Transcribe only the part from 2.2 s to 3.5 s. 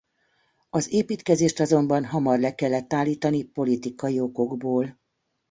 le kellett állítani